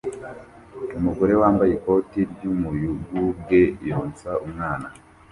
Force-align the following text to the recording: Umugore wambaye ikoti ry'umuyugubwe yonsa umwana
Umugore 0.97 1.33
wambaye 1.41 1.71
ikoti 1.77 2.19
ry'umuyugubwe 2.31 3.59
yonsa 3.89 4.29
umwana 4.45 4.87